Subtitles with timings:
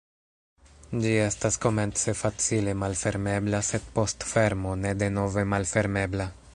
[1.03, 6.33] Ĝi estas komence facile malfermebla, sed post fermo ne denove malfermebla.